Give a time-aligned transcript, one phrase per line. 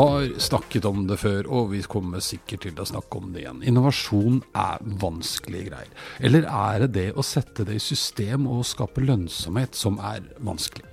[0.00, 3.58] Har snakket om det før, og vi kommer sikkert til å snakke om det igjen.
[3.68, 5.90] Innovasjon er vanskelige greier.
[6.24, 10.88] Eller er det det å sette det i system og skape lønnsomhet som er vanskelig?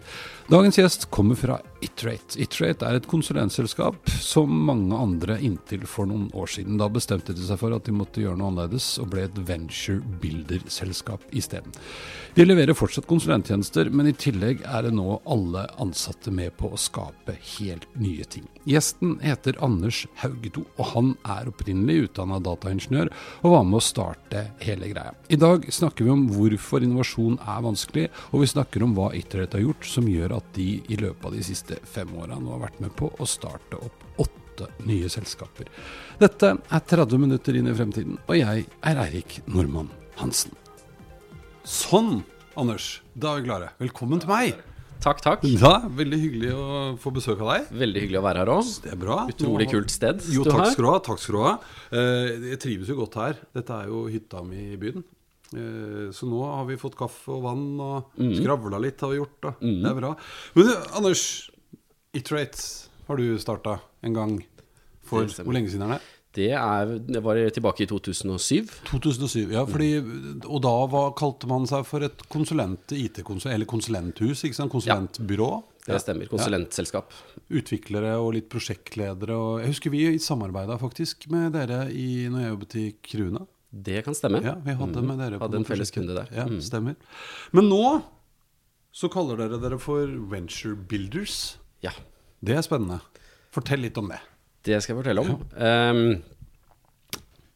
[0.47, 2.39] Dagens gjest kommer fra Iterate.
[2.39, 6.77] Iterate er et konsulentselskap som mange andre inntil for noen år siden.
[6.79, 9.99] Da bestemte de seg for at de måtte gjøre noe annerledes, og ble et venture
[10.21, 11.75] builder-selskap isteden.
[12.37, 16.79] De leverer fortsatt konsulenttjenester, men i tillegg er det nå alle ansatte med på å
[16.79, 18.47] skape helt nye ting.
[18.67, 23.11] Gjesten heter Anders Haugedo, og han er opprinnelig utdanna dataingeniør,
[23.43, 25.11] og var med å starte hele greia.
[25.27, 29.59] I dag snakker vi om hvorfor innovasjon er vanskelig, og vi snakker om hva Iterate
[29.59, 32.63] har gjort som gjør at de i løpet av de siste fem åra nå har
[32.69, 35.67] vært med på å starte opp åtte nye selskaper.
[36.19, 40.51] Dette er 30 minutter inn i fremtiden, og jeg er Eirik Normann Hansen.
[41.67, 42.23] Sånn,
[42.57, 43.01] Anders.
[43.13, 43.67] Da er vi klare.
[43.81, 44.55] Velkommen til meg.
[45.03, 45.43] Takk, takk.
[45.45, 47.67] Ja, Veldig hyggelig å få besøk av deg.
[47.83, 48.71] Veldig hyggelig å være her òg.
[48.81, 49.17] Det er bra.
[49.29, 50.95] Utrolig Nå- kult sted Jo, du takk skal du ha.
[51.05, 51.51] Takk skal du ha.
[51.91, 53.37] Eh, Jeg trives jo godt her.
[53.53, 55.03] Dette er jo hytta mi i byen.
[55.55, 58.33] Eh, Så nå har vi fått kaffe og vann, og Mm.
[58.41, 59.37] skravla litt har vi gjort.
[59.41, 59.53] Da.
[59.61, 60.15] Det er bra.
[60.55, 61.49] Men du, Anders,
[62.13, 64.37] Iterate har du starta en gang
[65.07, 66.01] for Hvor lenge siden er det?
[66.37, 68.67] Det, er, det var tilbake i 2007.
[68.85, 69.51] 2007.
[69.55, 69.87] Ja, fordi,
[70.45, 74.71] og da var, kalte man seg for et konsulent, IT-konsulent, eller konsulenthus, ikke sant?
[74.71, 75.63] Konsulentbyrå.
[75.87, 76.27] Det stemmer.
[76.29, 77.09] Konsulentselskap.
[77.49, 79.33] Utviklere og litt prosjektledere.
[79.33, 83.47] Og jeg husker vi samarbeida faktisk med dere i, når jeg jobbet i Kruna.
[83.71, 84.39] Det kan stemme.
[84.43, 86.29] Ja, vi hadde med dere på Hadde en felles kunde der.
[86.31, 86.61] Ja, Mm.
[86.63, 86.95] stemmer.
[87.51, 88.03] Men nå
[88.93, 91.57] så kaller dere dere for Venture Builders.
[91.83, 91.91] Ja.
[92.43, 93.01] Det er spennende.
[93.51, 94.19] Fortell litt om det.
[94.63, 95.43] Det skal jeg fortelle om.
[95.57, 96.23] Ehm,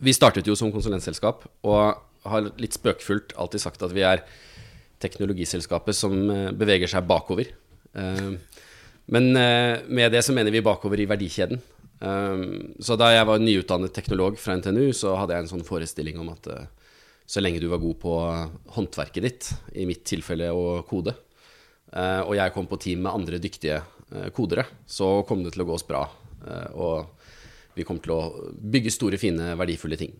[0.01, 4.23] vi startet jo som konsulentselskap, og har litt spøkfullt alltid sagt at vi er
[5.01, 7.49] teknologiselskapet som eh, beveger seg bakover.
[7.93, 8.37] Um,
[9.11, 11.59] men eh, med det så mener vi bakover i verdikjeden.
[12.01, 16.17] Ehm, så da jeg var nyutdannet teknolog fra NTNU, så hadde jeg en sånn forestilling
[16.21, 16.63] om at uh,
[17.29, 18.15] så lenge du var god på
[18.75, 21.13] håndverket ditt, i mitt tilfelle å kode,
[21.93, 25.65] uh, og jeg kom på team med andre dyktige uh, kodere, så kom det til
[25.65, 26.07] å gå oss bra.
[26.41, 27.20] eh, og
[27.75, 28.21] vi kom til å
[28.73, 30.15] bygge store, fine, verdifulle ting.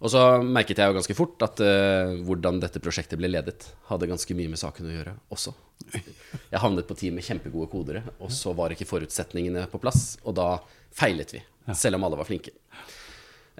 [0.00, 4.08] Og så merket jeg jo ganske fort at uh, hvordan dette prosjektet ble ledet, hadde
[4.08, 5.52] ganske mye med saken å gjøre også.
[5.92, 10.38] Jeg havnet på team med kjempegode kodere, og så var ikke forutsetningene på plass, og
[10.38, 10.54] da
[10.96, 11.42] feilet vi,
[11.76, 12.54] selv om alle var flinke.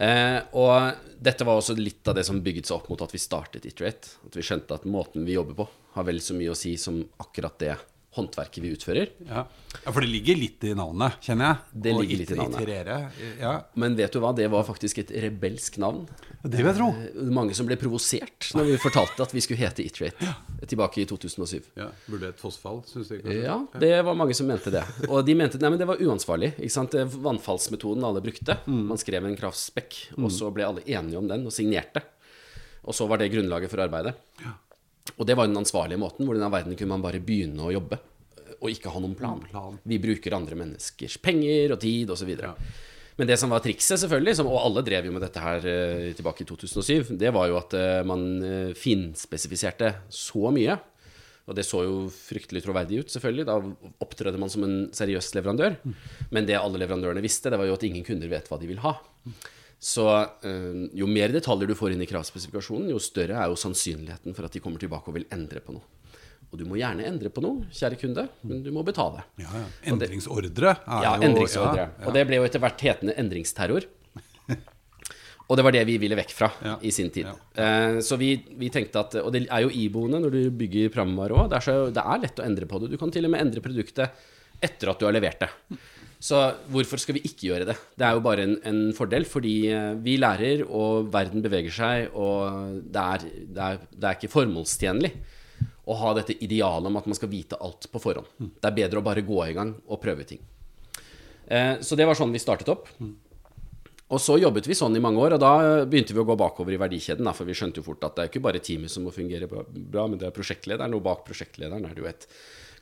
[0.01, 3.21] Eh, og dette var også litt av det som bygget seg opp mot at vi
[3.21, 4.15] startet Iterate.
[4.25, 5.67] At vi skjønte at måten vi jobber på,
[5.97, 7.75] har vel så mye å si som akkurat det
[8.17, 9.11] håndverket vi utfører.
[9.29, 9.45] Ja.
[9.85, 11.83] ja, For det ligger litt i navnet, kjenner jeg.
[11.85, 12.63] Det ligger litt i navnet.
[12.65, 12.97] Iterere.
[13.39, 16.01] Ja, Men vet du hva, det var faktisk et rebelsk navn.
[16.43, 16.89] det vil jeg tro.
[16.91, 20.33] Eh, Mange som ble provosert når vi fortalte at vi skulle hete Iterate
[20.67, 21.69] tilbake i 2007.
[21.79, 23.37] Ja, Burde et fossfall, syns du kanskje?
[23.45, 24.83] Ja, det var mange som mente det.
[25.07, 26.57] Og de mente nei, men det var uansvarlig.
[26.59, 26.97] Ikke sant?
[27.15, 28.59] Vannfallsmetoden alle brukte.
[28.67, 32.03] Man skrev en kraftspekk, og så ble alle enige om den og signerte.
[32.83, 34.17] Og så var det grunnlaget for arbeidet.
[35.17, 36.29] Og det var den ansvarlige måten.
[36.29, 37.99] Hvordan i verden kunne man bare begynne å jobbe
[38.61, 39.41] og ikke ha noen plan?
[39.49, 39.79] plan.
[39.89, 42.33] Vi bruker andre menneskers penger og tid osv.
[43.21, 46.11] Men det som var trikset, selvfølgelig, som, og alle drev jo med dette her eh,
[46.17, 50.77] tilbake i 2007, det var jo at eh, man eh, finspesifiserte så mye.
[51.51, 53.47] Og det så jo fryktelig troverdig ut, selvfølgelig.
[53.49, 53.57] Da
[54.05, 55.81] opptrådte man som en seriøs leverandør.
[56.31, 58.85] Men det alle leverandørene visste, det var jo at ingen kunder vet hva de vil
[58.85, 58.93] ha.
[59.81, 60.05] Så
[60.45, 64.45] eh, jo mer detaljer du får inn i kravspesifikasjonen, jo større er jo sannsynligheten for
[64.45, 65.87] at de kommer tilbake og vil endre på noe.
[66.51, 69.23] Og du må gjerne endre på noe, kjære kunde, men du må betale.
[69.41, 69.67] Ja, ja.
[69.93, 71.85] Endringsordre er Ja, jo endringsordre.
[71.87, 72.07] ja.
[72.09, 73.87] Og det ble jo etter hvert hetende endringsterror.
[75.51, 76.49] Og det var det vi ville vekk fra
[76.87, 77.27] i sin tid.
[77.59, 81.35] Eh, så vi, vi tenkte at Og det er jo iboende når du bygger programvare
[81.41, 81.49] òg.
[81.51, 81.63] Det,
[81.97, 82.91] det er lett å endre på det.
[82.93, 84.21] Du kan til og med endre produktet
[84.63, 85.49] etter at du har levert det.
[86.21, 86.37] Så
[86.69, 87.77] hvorfor skal vi ikke gjøre det?
[87.97, 92.11] Det er jo bare en, en fordel, fordi eh, vi lærer, og verden beveger seg,
[92.13, 93.25] og det er,
[93.57, 95.15] det er, det er ikke formålstjenlig
[95.91, 98.29] å ha dette idealet om at man skal vite alt på forhånd.
[98.37, 100.45] Det er bedre å bare gå i gang og prøve ting.
[101.49, 102.93] Eh, så det var sånn vi startet opp.
[104.11, 105.53] Og så jobbet vi sånn i mange år, og da
[105.87, 107.29] begynte vi å gå bakover i verdikjeden.
[107.33, 110.05] For vi skjønte jo fort at det er ikke bare teamet som må fungere bra,
[110.05, 112.27] men det er prosjektlederen, og bak prosjektlederen er det jo et,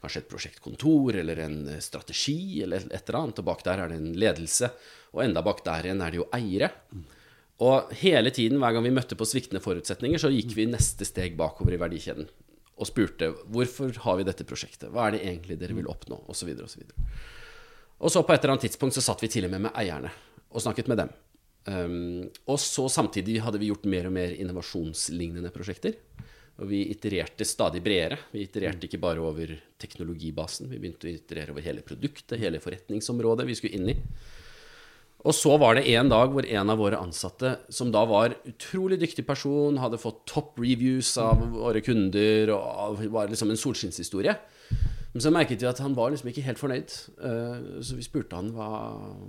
[0.03, 3.93] kanskje et prosjektkontor eller en eh, strategi eller et eller annet, og bak der er
[3.93, 4.73] det en ledelse,
[5.15, 6.73] og enda bak der igjen er det jo eiere.
[7.65, 11.35] Og hele tiden, hver gang vi møtte på sviktende forutsetninger, så gikk vi neste steg
[11.39, 12.29] bakover i verdikjeden
[12.79, 16.53] og spurte hvorfor har vi dette prosjektet, hva er det egentlig dere vil oppnå, osv.
[16.63, 16.85] osv.
[17.99, 20.13] Og så på et eller annet tidspunkt så satt vi til og med med eierne
[20.49, 21.11] og snakket med dem.
[21.69, 25.99] Um, og så samtidig hadde vi gjort mer og mer innovasjonslignende prosjekter.
[26.59, 28.19] Og vi itererte stadig bredere.
[28.33, 30.67] Vi itererte ikke bare over teknologibasen.
[30.71, 33.97] Vi begynte å iterere over hele produktet, hele forretningsområdet vi skulle inn i.
[35.27, 39.01] Og så var det en dag hvor en av våre ansatte, som da var utrolig
[39.03, 44.37] dyktig person, hadde fått topp reviews av våre kunder og var liksom en solskinnshistorie.
[45.15, 46.95] Men så merket vi at han var liksom ikke helt fornøyd.
[47.27, 48.71] Eh, så vi spurte han hva,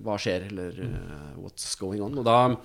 [0.06, 2.18] hva skjer, eller uh, what's going on.
[2.20, 2.56] Og da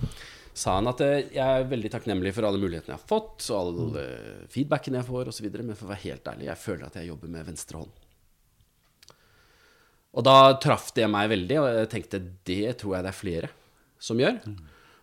[0.55, 3.57] sa han at eh, jeg er veldig takknemlig for alle mulighetene jeg har fått, og
[3.59, 4.05] alle
[4.51, 5.49] feedbackene jeg får, osv.
[5.59, 8.01] Men for å være helt ærlig, jeg føler at jeg jobber med venstre hånd.
[10.15, 13.49] Og da traff det meg veldig, og jeg tenkte det tror jeg det er flere
[13.99, 14.37] som gjør.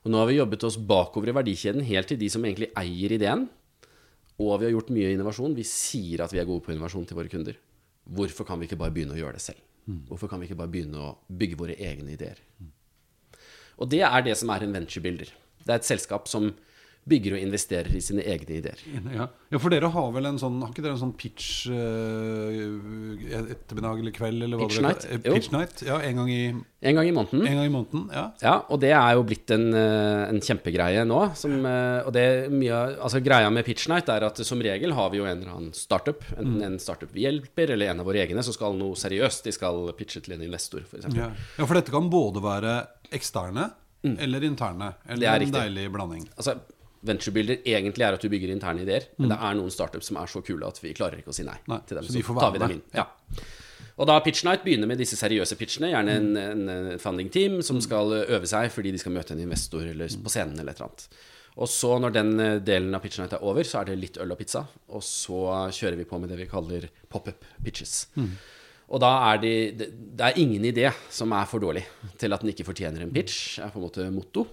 [0.02, 3.12] Og nå har vi jobbet oss bakover i verdikjeden, helt til de som egentlig eier
[3.18, 3.44] ideen.
[4.40, 5.54] Og vi har gjort mye innovasjon.
[5.54, 7.58] Vi sier at vi er gode på innovasjon til våre kunder.
[8.08, 9.60] Hvorfor kan vi ikke bare begynne å gjøre det selv?
[10.08, 12.40] Hvorfor kan vi ikke bare begynne å bygge våre egne ideer?
[13.78, 15.32] Og det er det som er en venturebuilder.
[15.62, 16.52] Det er et selskap som
[17.02, 18.82] bygger og investerer i sine egne ideer.
[19.10, 19.24] Ja.
[19.50, 24.02] ja, for dere har vel en sånn Har ikke dere en sånn pitch uh, ettermiddag
[24.04, 24.44] eller kveld?
[24.46, 25.06] Eller pitch night.
[25.10, 25.82] Eh, pitch night.
[25.86, 27.42] Ja, en gang i En gang i måneden.
[27.46, 28.24] En gang i måneden, ja.
[28.42, 31.20] ja og det er jo blitt en, eh, en kjempegreie nå.
[31.38, 35.18] Som, og det mye Altså Greia med pitch night er at som regel har vi
[35.18, 36.22] jo en eller annen startup.
[36.36, 36.66] Enten mm.
[36.68, 39.46] en startup vi hjelper, eller en av våre egne som skal noe seriøst.
[39.48, 41.10] De skal pitche til en investor, f.eks.
[41.18, 41.32] Ja.
[41.34, 42.76] ja, for dette kan både være
[43.10, 43.72] eksterne
[44.06, 44.16] mm.
[44.22, 44.92] eller interne.
[45.10, 46.30] Eller en deilig blanding.
[46.36, 46.60] Altså
[47.06, 49.08] venturebuilder egentlig er at du bygger interne ideer.
[49.12, 49.24] Mm.
[49.24, 51.46] Men det er noen startups som er så kule at vi klarer ikke å si
[51.46, 52.06] nei, nei til dem.
[52.06, 52.86] Så, så tar vi dem inn.
[52.94, 53.08] Ja.
[54.00, 56.70] Og da Pitch Night begynner med disse seriøse pitchene, gjerne en, en,
[57.02, 60.56] funding team som skal øve seg fordi de skal møte en investor eller på scenen
[60.56, 61.20] eller et eller annet.
[61.60, 64.16] Og så når den eh, delen av Pitch Night er over, så er det litt
[64.22, 64.64] øl og pizza.
[64.96, 65.42] Og så
[65.76, 68.06] kjører vi på med det vi kaller pop-up pitches.
[68.16, 68.32] Mm.
[68.92, 71.84] Og da er de, det er ingen idé som er for dårlig
[72.20, 74.46] til at den ikke fortjener en pitch, er på en måte motto.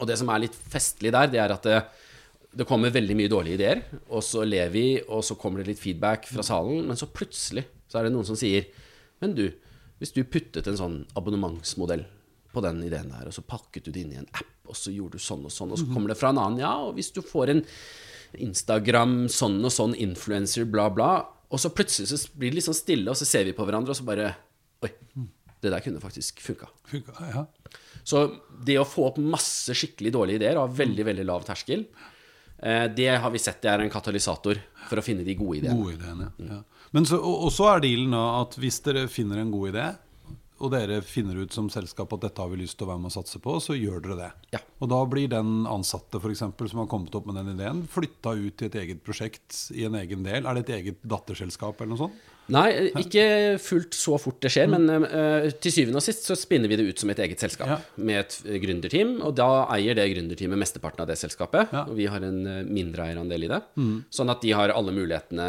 [0.00, 1.80] Og det som er litt festlig der, det er at det,
[2.56, 5.82] det kommer veldig mye dårlige ideer, og så ler vi, og så kommer det litt
[5.82, 8.68] feedback fra salen, men så plutselig så er det noen som sier
[9.20, 9.50] Men du,
[10.00, 12.06] hvis du puttet en sånn abonnementsmodell
[12.50, 14.92] på den ideen der, og så pakket du det inn i en app, og så
[14.94, 17.12] gjorde du sånn og sånn, og så kommer det fra en annen Ja, og hvis
[17.12, 17.60] du får en
[18.40, 21.10] Instagram sånn og sånn influencer, bla, bla,
[21.50, 23.92] og så plutselig så blir det litt sånn stille, og så ser vi på hverandre,
[23.92, 24.32] og så bare
[24.80, 24.88] Oi,
[25.60, 26.70] det der kunne faktisk funka.
[27.20, 27.44] Ja.
[28.04, 28.26] Så
[28.64, 31.86] det å få opp masse skikkelig dårlige ideer av veldig veldig lav terskel,
[32.58, 35.78] eh, det har vi sett det er en katalysator for å finne de gode ideene.
[35.78, 36.60] Gode ideene ja.
[36.90, 39.90] Men så, og så er dealen da at hvis dere finner en god idé,
[40.60, 43.08] og dere finner ut som selskap at dette har vi lyst til å være med
[43.08, 44.30] og satse på, så gjør dere det.
[44.58, 44.60] Ja.
[44.84, 48.34] Og da blir den ansatte for eksempel, som har kommet opp med den ideen, flytta
[48.36, 50.44] ut i et eget prosjekt i en egen del.
[50.44, 52.28] Er det et eget datterselskap eller noe sånt?
[52.54, 53.24] Nei, ikke
[53.62, 54.76] fullt så fort det skjer, mm.
[54.76, 57.70] men uh, til syvende og sist så spinner vi det ut som et eget selskap
[57.70, 57.78] ja.
[58.00, 61.84] med et uh, gründerteam, og da eier det gründerteamet mesteparten av det selskapet, ja.
[61.86, 63.94] og vi har en mindre eierandel i det, mm.
[64.12, 65.46] sånn at de har alle mulighetene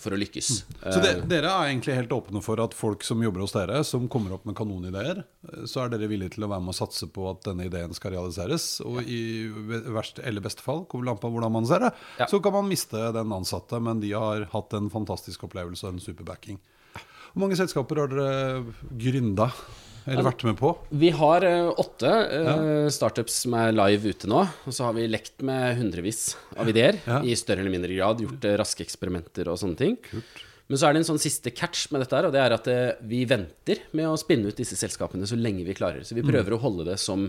[0.00, 0.50] for å lykkes.
[0.64, 0.78] Mm.
[0.86, 4.08] Så det, dere er egentlig helt åpne for at folk som jobber hos dere, som
[4.12, 5.22] kommer opp med kanonideer,
[5.68, 8.14] så er dere villige til å være med og satse på at denne ideen skal
[8.16, 9.20] realiseres, og i
[9.90, 12.28] verste eller beste fall, kommer an på hvordan man ser det, ja.
[12.30, 16.02] så kan man miste den ansatte, men de har hatt en fantastisk opplevelse og en
[16.02, 16.58] superbra backing.
[17.30, 18.64] Hvor mange selskaper har dere
[18.98, 19.50] gründa?
[20.08, 20.72] Eller vært med på?
[20.96, 22.54] Vi har uh, åtte uh, ja.
[22.92, 24.42] startups som er live ute nå.
[24.66, 27.20] Og så har vi lekt med hundrevis av ideer ja.
[27.22, 28.22] i større eller mindre grad.
[28.24, 29.98] Gjort uh, raske eksperimenter og sånne ting.
[30.08, 30.46] Kult.
[30.70, 32.68] Men så er det en sånn siste catch med dette her, og det er at
[33.10, 36.04] vi venter med å spinne ut disse selskapene så lenge vi klarer.
[36.06, 36.54] Så vi prøver mm.
[36.54, 37.24] å holde det som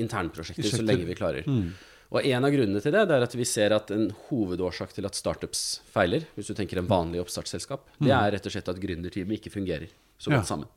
[0.00, 1.44] internprosjekter så lenge vi klarer.
[1.44, 1.74] Mm.
[2.14, 5.08] Og en av grunnene til det, det er at vi ser at en hovedårsak til
[5.08, 8.82] at startups feiler, hvis du tenker en vanlig oppstartsselskap, det er rett og slett at
[8.82, 10.48] gründerteamet ikke fungerer så godt ja.
[10.48, 10.70] sammen.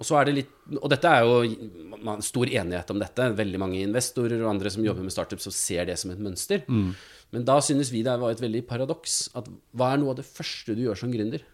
[0.00, 3.28] Og, så er det litt, og dette er jo stor enighet om dette.
[3.38, 6.64] Veldig mange investorer og andre som jobber med startups som ser det som et mønster.
[6.66, 6.90] Mm.
[7.36, 9.20] Men da synes vi det var et veldig paradoks.
[9.38, 9.46] At
[9.78, 11.44] hva er noe av det første du gjør som gründer?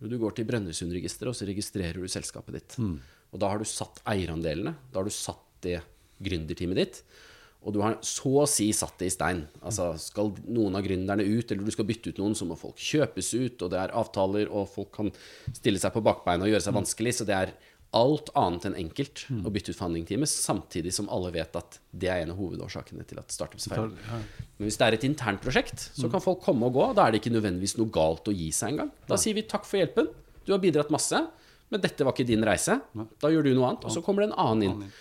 [0.00, 2.78] Du går til Brønnøysundregisteret, og så registrerer du selskapet ditt.
[2.80, 2.96] Mm.
[3.34, 4.72] Og da har du satt eierandelene.
[4.88, 5.82] Da har du satt det
[6.24, 7.02] gründerteamet ditt.
[7.66, 9.40] Og du har så å si satt det i stein.
[9.66, 12.78] Altså, skal noen av gründerne ut, eller du skal bytte ut noen, så må folk
[12.78, 15.10] kjøpes ut, og det er avtaler, og folk kan
[15.56, 17.16] stille seg på bakbeina og gjøre seg vanskelig.
[17.18, 17.52] Så det er
[17.98, 22.22] alt annet enn enkelt å bytte ut forhandlingsteamet, samtidig som alle vet at det er
[22.22, 23.94] en av hovedårsakene til at startups feiler.
[24.58, 26.86] Men hvis det er et internt prosjekt, så kan folk komme og gå.
[26.94, 28.90] Da er det ikke nødvendigvis noe galt å gi seg engang.
[29.08, 30.08] Da sier vi takk for hjelpen,
[30.46, 31.16] du har bidratt masse,
[31.68, 32.78] men dette var ikke din reise.
[33.20, 34.92] Da gjør du noe annet, og så kommer det en annen inn.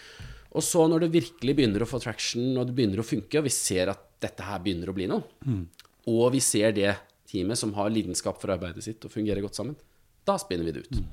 [0.55, 3.47] Og så når det virkelig begynner å få traction, og det begynner å funke, og
[3.47, 5.63] vi ser at dette her begynner å bli noe, mm.
[6.13, 6.95] og vi ser det
[7.27, 9.77] teamet som har lidenskap for arbeidet sitt og fungerer godt sammen,
[10.27, 10.99] da spinner vi det ut.
[10.99, 11.07] Mm.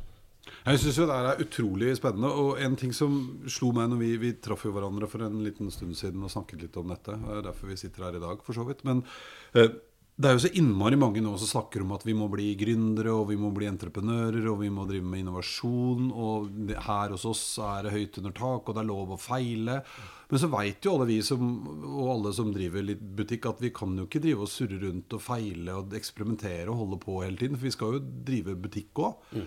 [0.64, 2.30] Jeg syns det er utrolig spennende.
[2.40, 3.16] Og en ting som
[3.50, 6.66] slo meg når vi, vi traff jo hverandre for en liten stund siden og snakket
[6.66, 8.84] litt om dette, det er derfor vi sitter her i dag, for så vidt.
[8.88, 9.02] Men
[9.56, 9.72] eh,
[10.14, 13.10] det er jo så innmari mange nå som snakker om at vi må bli gründere,
[13.10, 17.42] og vi må bli entreprenører, og vi må drive med innovasjon, og her hos oss
[17.58, 19.80] er det høyt under tak, og det er lov å feile.
[20.30, 21.42] Men så veit jo alle vi som,
[21.84, 25.14] og alle som driver litt butikk, at vi kan jo ikke drive og surre rundt
[25.14, 27.58] og feile og eksperimentere og holde på hele tiden.
[27.58, 29.28] For vi skal jo drive butikk òg.
[29.36, 29.44] Mm.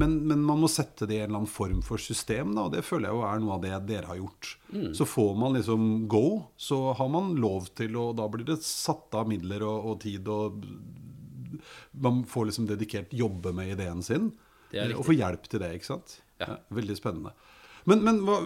[0.00, 2.76] Men, men, man må sette det i en eller annen form for system, da, og
[2.76, 4.52] det føler jeg jo er noe av det dere har gjort.
[4.70, 4.88] Mm.
[4.96, 6.24] Så får man liksom go,
[6.56, 10.28] så har man lov til, og da blir det satt av midler og, og tid,
[10.28, 10.64] og
[11.92, 14.30] man får liksom dedikert jobbe med ideen sin.
[14.94, 16.20] Og få hjelp til det, ikke sant.
[16.40, 16.54] Ja.
[16.72, 17.34] Veldig spennende.
[17.88, 18.38] Men, men hva,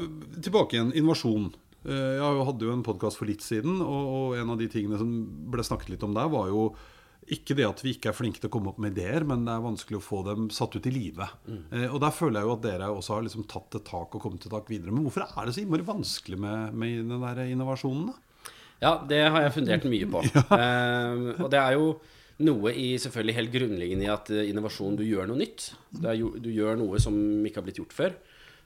[0.42, 0.92] tilbake igjen.
[0.96, 1.52] Innovasjon.
[1.84, 5.14] Eh, jeg hadde jo en podkast for litt siden, og, en av de tingene som
[5.52, 6.68] ble snakket litt om der, var jo
[7.34, 9.52] ikke det at vi ikke er flinke til å komme opp med ideer, men det
[9.54, 11.38] er vanskelig å få dem satt ut i livet.
[11.48, 11.62] Mm.
[11.70, 14.22] Eh, og der føler jeg jo at dere også har liksom tatt et tak og
[14.24, 14.92] kommet et tak videre.
[14.92, 18.20] Men hvorfor er det så innmari vanskelig med, med den der innovasjonen, da?
[18.84, 20.22] Ja, det har jeg fundert mye på.
[20.34, 20.44] ja.
[20.58, 21.88] eh, og det er jo
[22.44, 25.70] noe i selvfølgelig helt grunnleggende i at eh, innovasjon, du gjør noe nytt.
[26.18, 28.16] Jo, du gjør noe som ikke har blitt gjort før.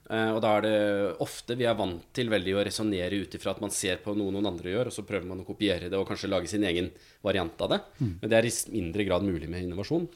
[0.08, 0.76] Uh, og da er det
[1.20, 4.32] ofte vi er vant til veldig å resonnere ut ifra at man ser på noe
[4.32, 6.88] noen andre gjør, og så prøver man å kopiere det og kanskje lage sin egen
[7.20, 7.78] variant av det.
[7.98, 8.14] Mm.
[8.22, 10.08] Men det er i mindre grad mulig med innovasjon.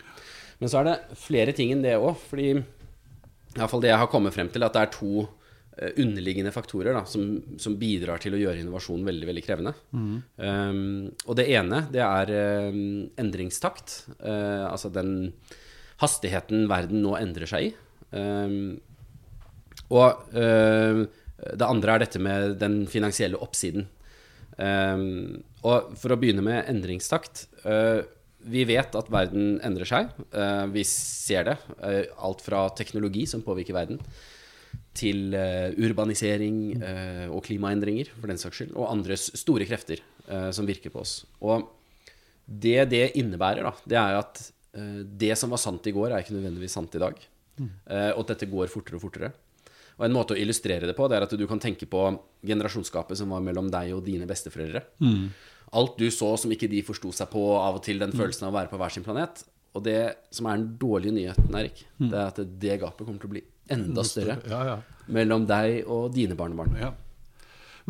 [0.63, 2.15] Men så er det flere ting enn det òg.
[2.31, 5.27] Fordi iallfall det jeg har kommet frem til, at det er to
[5.97, 7.25] underliggende faktorer da, som,
[7.61, 9.73] som, bidrar til å gjøre innovasjon veldig veldig krevende.
[9.97, 10.17] Mm.
[10.37, 10.81] Um,
[11.25, 12.33] og det ene, det er
[12.69, 13.95] um, endringstakt.
[14.21, 15.33] Uh, altså den
[16.03, 17.73] hastigheten verden nå endrer seg i.
[18.13, 18.77] Um,
[19.93, 21.05] og uh,
[21.43, 23.89] det andre er dette med den finansielle oppsiden.
[24.63, 27.47] Og for å begynne med endringstakt.
[27.65, 28.05] Uh,
[28.43, 30.09] vi vet at verden endrer seg.
[30.75, 31.53] Vi ser det.
[32.19, 34.01] Alt fra teknologi som påvirker verden,
[34.97, 35.35] til
[35.81, 36.57] urbanisering
[37.33, 40.03] og klimaendringer, for den saks skyld, og andres store krefter
[40.53, 41.23] som virker på oss.
[41.41, 41.65] Og
[42.45, 44.43] det det innebærer, da, det er at
[45.23, 47.17] det som var sant i går, er ikke nødvendigvis sant i dag.
[47.61, 47.69] Mm.
[48.17, 49.29] og at dette går fortere og fortere.
[49.99, 52.05] Og en måte å illustrere det på, det er at du kan tenke på
[52.49, 54.81] generasjonsskapet som var mellom deg og dine besteforeldre.
[55.05, 55.29] Mm.
[55.79, 58.19] Alt du så som ikke de forsto seg på, av og til den mm.
[58.19, 59.45] følelsen av å være på hver sin planet.
[59.77, 60.01] Og det
[60.35, 63.45] som er den dårlige nyheten, Erik, det er at det gapet kommer til å bli
[63.71, 64.77] enda større ja, ja.
[65.13, 66.77] mellom deg og dine barnebarn.
[66.81, 66.93] Ja.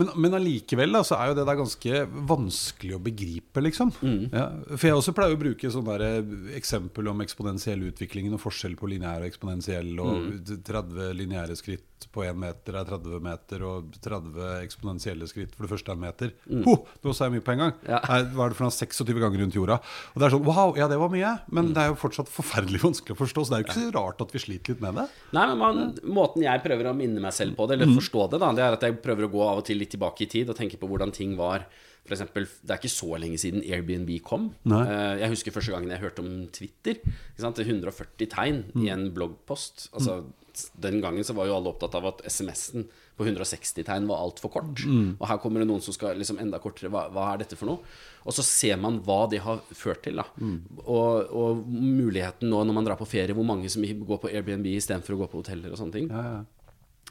[0.00, 3.92] Men, men allikevel så er jo det der ganske vanskelig å begripe, liksom.
[4.00, 4.25] Mm.
[4.32, 8.76] Ja, for jeg også pleier å bruke sånn eh, eksempel om eksponentiell utvikling og forskjell
[8.80, 10.61] på lineær og eksponentiell, og mm.
[10.68, 15.72] 30 lineære skritt på én meter er 30 meter, og 30 eksponentielle skritt for det
[15.72, 16.32] første er en meter.
[16.49, 16.64] Mm.
[16.68, 17.75] Oh, nå sa jeg mye på en gang.
[17.87, 18.00] Ja.
[18.02, 19.78] Hva er det for noe 26 ganger rundt jorda?
[20.12, 21.75] Og det er sånn, wow, ja det var mye, men mm.
[21.76, 23.44] det er jo fortsatt forferdelig vanskelig å forstå.
[23.44, 25.06] Så det er jo ikke så rart at vi sliter litt med det.
[25.37, 25.80] Nei, men man,
[26.12, 27.96] Måten jeg prøver å minne meg selv på det, eller mm.
[28.00, 30.25] forstå det, da, det er at jeg prøver å gå av og til litt tilbake
[30.25, 31.67] i tid og tenke på hvordan ting var.
[32.03, 34.49] For eksempel, det er ikke så lenge siden Airbnb kom.
[34.67, 34.83] Nei.
[34.91, 36.99] Eh, jeg husker første gangen jeg hørte om Twitter.
[37.39, 38.81] 140 tegn mm.
[38.83, 39.87] i en bloggpost.
[39.95, 40.39] Altså, mm.
[40.83, 42.85] Den gangen så var jo alle opptatt av at SMS-en
[43.17, 44.83] på 160 tegn var altfor kort.
[44.83, 45.15] Mm.
[45.15, 46.91] Og her kommer det noen som skal liksom enda kortere.
[46.93, 47.95] Hva, hva, er dette for noe?
[48.27, 50.19] Og så ser man hva det har ført til.
[50.19, 50.83] da mm.
[50.83, 54.67] og, og, muligheten nå når man drar på ferie, hvor mange som går på Airbnb
[54.75, 56.11] istedenfor å gå på hoteller og sånne ting.
[56.11, 56.62] Ja, ja.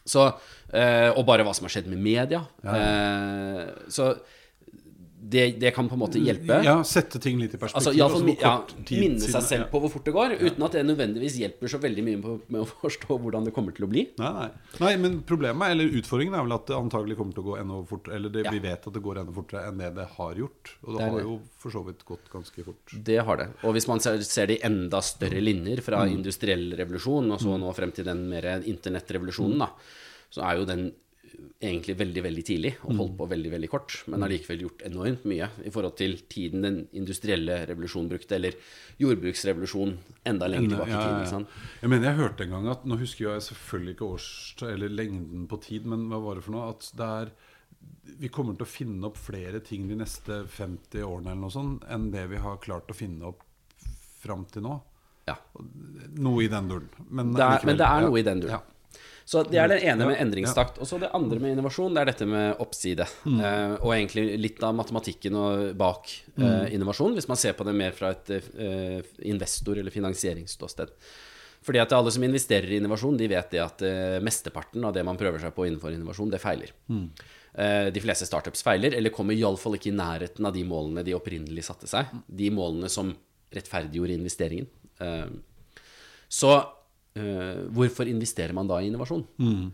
[0.07, 0.27] Så,
[0.73, 2.41] eh, og bare hva som har skjedd med media.
[2.65, 4.13] Ja, eh, så
[5.23, 6.55] det, det, kan på en måte hjelpe.
[6.65, 8.01] Ja, Sette ting litt i perspektiv.
[8.01, 8.53] Altså, fall, ja,
[8.97, 12.05] minne seg selv på hvor fort det går, uten at det nødvendigvis hjelper så veldig
[12.07, 14.07] mye på, med å forstå hvordan det kommer til å bli.
[14.21, 14.47] Nei, nei.
[14.81, 17.81] nei men problemet, eller utfordringen, er vel at det antagelig kommer til å gå enda
[17.91, 18.17] fortere.
[18.17, 18.55] Eller det, ja.
[18.55, 20.73] vi vet at det går enda fortere enn det det har gjort.
[20.81, 22.97] Og det, det har jo for så vidt gått ganske fort.
[23.11, 23.49] Det har det.
[23.61, 26.15] Og hvis man ser, ser det i enda større linjer, fra mm.
[26.17, 27.61] industriell revolusjon og så mm.
[27.61, 29.69] nå frem til den mer internettrevolusjonen, da,
[30.33, 30.89] så er jo den
[31.61, 33.17] egentlig veldig veldig tidlig og holdt mm.
[33.19, 36.79] på veldig veldig kort, men har likevel gjort enormt mye i forhold til tiden den
[36.97, 38.57] industrielle revolusjonen brukte, eller
[39.01, 39.95] jordbruksrevolusjonen
[40.31, 41.31] enda lenger tilbake i tid.
[41.31, 44.29] Ja, Jeg mener jeg hørte en gang at Nå husker jeg selvfølgelig ikke års,
[44.67, 46.69] eller lengden på tid, men hva var det for noe?
[46.75, 47.33] At det er
[48.21, 51.85] vi kommer til å finne opp flere ting de neste 50 årene eller noe sånt,
[51.89, 53.41] enn det vi har klart å finne opp
[54.21, 54.75] fram til nå.
[55.29, 55.37] Ja.
[56.17, 56.89] Noe i den duren.
[57.09, 58.69] Men, det men det er noe i den duren.
[59.31, 60.79] Så det er det ene med endringstakt.
[60.81, 63.05] Og så det andre med innovasjon, det er dette med oppside.
[63.23, 63.37] Mm.
[63.39, 65.37] Uh, og egentlig litt av matematikken
[65.79, 68.97] bak uh, innovasjon, hvis man ser på det mer fra et uh,
[69.31, 70.91] investor- eller finansieringsståsted.
[71.61, 73.83] Fordi at alle som investerer i innovasjon, de vet det at
[74.25, 76.71] mesteparten av det man prøver seg på innenfor innovasjon, det feiler.
[76.89, 77.05] Mm.
[77.93, 81.67] de fleste startups feiler, eller kommer iallfall ikke i nærheten av de målene de opprinnelig
[81.67, 82.09] satte seg.
[82.25, 83.13] De målene som
[83.53, 84.71] rettferdiggjorde investeringen.
[86.25, 86.55] så
[87.15, 89.25] hvorfor investerer man da i innovasjon?
[89.39, 89.71] Mm.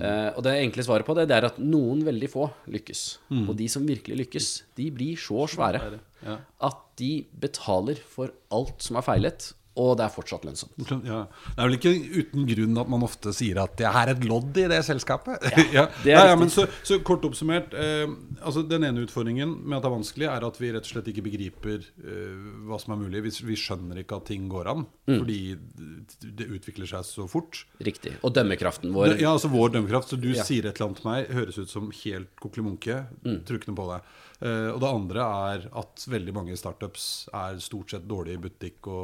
[0.00, 3.02] Eh, og det enkle svaret på det, det er at noen veldig få lykkes.
[3.48, 6.38] Og de som virkelig lykkes, de blir så svære Ja.
[6.60, 10.90] at de betaler for alt som er feilet, og det er fortsatt lønnsomt.
[11.04, 11.24] Ja.
[11.26, 14.56] Det er vel ikke uten grunn at man ofte sier at 'jeg er et lodd
[14.56, 15.42] i det selskapet'.
[15.72, 18.06] Ja, det ja, men så, så kort oppsummert eh,
[18.44, 21.08] altså Den ene utfordringen med at det er vanskelig, er at vi rett og slett
[21.10, 22.36] ikke begriper eh,
[22.68, 23.22] hva som er mulig.
[23.24, 25.18] Vi, vi skjønner ikke at ting går an, Mm.
[25.20, 27.64] fordi det- det utvikler seg så fort.
[27.82, 28.14] Riktig.
[28.24, 30.08] Og dømmekraften vår Ja, altså vår dømmekraft.
[30.08, 33.44] Så du sier et eller annet til meg, høres ut som helt koklemunke, Mm.
[33.44, 34.02] Tror ikke noe på det.
[34.44, 39.00] Eh, og det andre er at veldig mange startups er stort sett dårlig butikk å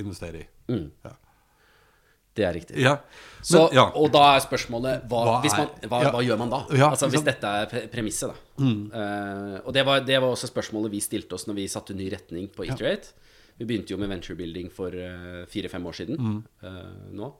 [0.00, 0.46] investere i.
[0.72, 0.86] Mm.
[1.04, 1.12] Ja.
[2.38, 2.76] Det er riktig.
[2.78, 2.92] Ja.
[3.42, 3.88] Så, ja.
[3.98, 6.60] Og da er spørsmålet hva, Hva hvis man, er- hva, hva gjør man da?
[6.86, 7.20] Altså Hvis?
[7.24, 7.26] Mm.
[7.26, 8.68] dette er pre- premisset, da.
[8.68, 12.06] Eh, og det var, det var også spørsmålet vi stilte oss når vi satte ny
[12.14, 13.10] retning på Iterate.
[13.58, 16.38] Vi begynte jo med venturebuilding for eh, fire-fem år siden Mm.
[16.62, 17.32] uh, nå.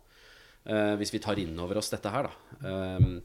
[0.98, 2.32] Hvis vi tar inn over oss dette her, da.
[2.98, 3.22] Um,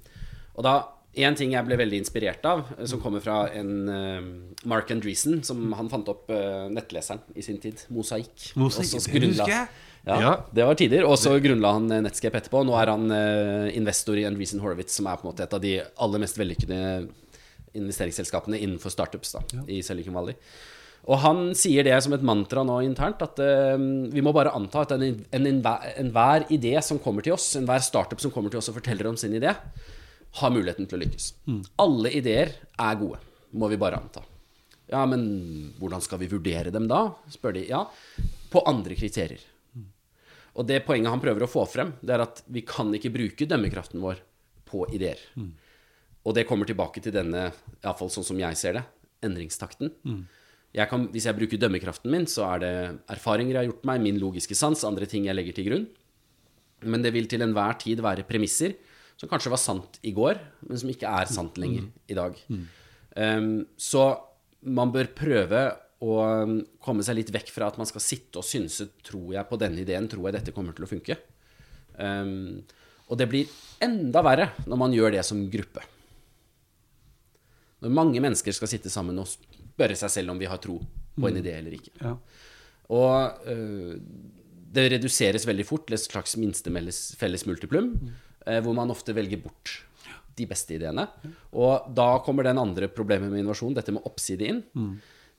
[0.56, 0.75] og da
[1.15, 4.22] En ting jeg ble veldig inspirert av, eh, som kommer fra en uh,
[4.65, 7.84] Mark Andreessen, som han fant opp uh, nettleseren i sin tid.
[7.93, 8.48] Mosaikk.
[8.58, 9.67] Mosaikk, det husker jeg.
[10.08, 10.32] Ja, Ja.
[10.51, 11.05] det var tider.
[11.08, 12.63] Og så grunnla han Netscape etterpå.
[12.65, 15.62] Nå er han uh, investor i Andreessen Horowitz, som er på en måte et av
[15.63, 16.79] de aller mest vellykkede
[17.77, 20.36] investeringsselskapene innenfor startups da, i Silicon Valley.
[21.03, 23.75] Og han sier det som et mantra nå internt, at uh,
[24.13, 27.82] vi må bare anta at en- en- enhver enhver idé som kommer til oss, enhver
[27.84, 29.51] startup som kommer til oss og forteller om sin idé,
[30.39, 31.31] har muligheten til å lykkes.
[31.83, 33.19] Alle ideer er gode,
[33.53, 34.23] må vi bare anta.
[34.91, 35.23] Ja, men
[35.79, 37.13] hvordan skal vi vurdere dem da?
[37.31, 37.65] spør de.
[37.69, 37.85] Ja,
[38.53, 39.41] på andre kriterier.
[40.53, 43.47] Og det poenget han prøver å få frem, det er at vi kan ikke bruke
[43.49, 44.19] dømmekraften vår
[44.69, 45.17] på ideer.
[46.23, 47.47] Og det kommer tilbake til denne,
[47.81, 48.83] iallfall sånn som jeg ser det,
[49.25, 49.91] endringstakten.
[50.73, 52.73] Jeg kan, hvis jeg bruker dømmekraften min, så er det
[53.13, 55.83] erfaringer jeg har gjort meg, min logiske sans, andre ting jeg legger til grunn.
[56.85, 58.73] Men det vil til enhver tid være premisser
[59.20, 62.37] som kanskje var sant i går, men som ikke er sant lenger i dag.
[63.16, 64.07] Um, så
[64.64, 65.64] man bør prøve
[66.03, 69.48] å um, komme seg litt vekk fra at man skal sitte og synse Tror jeg
[69.48, 70.09] på denne ideen?
[70.11, 71.18] Tror jeg dette kommer til å funke?
[71.96, 72.64] Um,
[73.11, 73.51] og det blir
[73.83, 75.83] enda verre når man gjør det som gruppe.
[77.83, 80.79] Når mange mennesker skal sitte sammen og spørre seg selv om vi har tro
[81.14, 81.94] på en idé eller ikke.
[82.01, 82.16] Ja.
[82.94, 83.94] Og uh,
[84.74, 86.72] det reduseres veldig fort til et slags minste
[87.20, 87.92] felles multiplum,
[88.46, 89.79] hvor man ofte velger bort
[90.36, 91.06] de beste ideene.
[91.53, 94.64] Og da kommer den andre problemet med innovasjon, dette med oppside inn.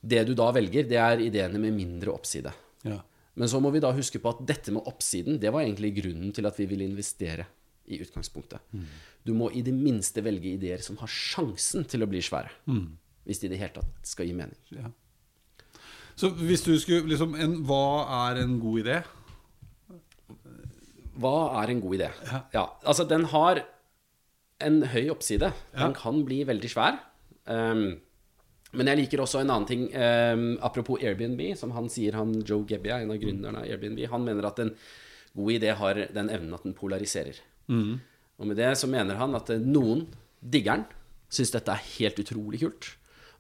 [0.05, 2.53] Det du da velger, det er ideene med mindre oppside.
[2.85, 3.01] Ja.
[3.35, 6.33] Men så må vi da huske på at dette med oppsiden, det var egentlig grunnen
[6.37, 7.47] til at vi ville investere
[7.91, 8.61] i utgangspunktet.
[9.25, 12.53] Du må i det minste velge ideer som har sjansen til å bli svære.
[13.25, 14.61] Hvis de i det hele tatt skal gi mening.
[14.77, 14.93] Ja.
[16.15, 19.01] Så hvis du skulle liksom en, Hva er en god idé?
[21.21, 22.09] Hva er en god idé?
[22.55, 22.65] Ja.
[22.83, 23.63] altså den har
[24.65, 25.53] en høy oppside.
[25.75, 25.85] Ja.
[25.85, 26.99] Den kan bli veldig svær.
[27.45, 28.01] Um,
[28.75, 29.85] men jeg liker også en annen ting.
[29.95, 34.27] Um, apropos Airbnb, som han sier, han Joe Gebbia, en av gründerne av Airbnb, han
[34.27, 34.73] mener at en
[35.35, 37.39] god idé har den evnen at den polariserer.
[38.39, 40.07] Og med det så mener han at eh, noen
[40.41, 41.01] digger den,
[41.35, 42.91] syns dette er helt utrolig kult.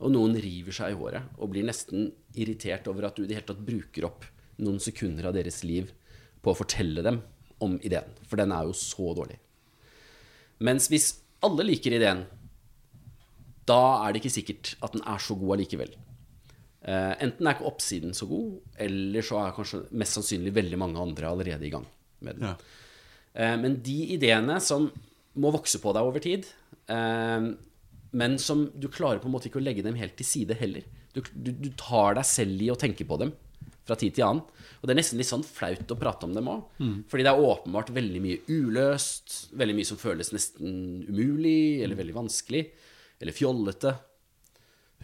[0.02, 3.38] Og noen river seg i håret og blir nesten irritert over at du i det
[3.38, 4.26] hele tatt bruker opp
[4.62, 5.92] noen sekunder av deres liv
[6.42, 7.20] på å fortelle dem
[7.62, 8.08] om ideen.
[8.28, 9.38] For den er jo så dårlig.
[10.64, 11.10] Mens hvis
[11.44, 12.24] alle liker ideen,
[13.68, 15.92] da er det ikke sikkert at den er så god allikevel.
[16.84, 21.00] Uh, enten er ikke oppsiden så god, eller så er kanskje mest sannsynlig veldig mange
[21.00, 21.86] andre allerede i gang
[22.24, 22.50] med den.
[22.50, 22.56] Ja.
[23.34, 24.90] Uh, men de ideene som
[25.40, 26.44] må vokse på deg over tid,
[26.92, 27.54] uh,
[28.14, 30.84] men som du klarer på en måte ikke å legge dem helt til side heller.
[31.16, 33.32] Du, du, du tar deg selv i å tenke på dem
[33.84, 34.42] fra tid til annen.
[34.80, 36.62] Og det er nesten litt sånn flaut å prate om dem òg.
[37.10, 42.14] Fordi det er åpenbart veldig mye uløst, veldig mye som føles nesten umulig, eller veldig
[42.16, 42.64] vanskelig,
[43.20, 43.94] eller fjollete.